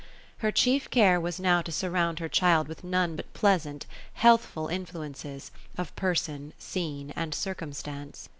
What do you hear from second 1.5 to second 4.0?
to surround her child with none but pleasantj